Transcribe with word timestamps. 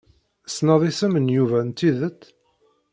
Tessneḍ 0.45 0.81
isem 0.89 1.13
n 1.17 1.33
Yuba 1.35 1.59
n 1.67 1.69
tidet? 1.77 2.21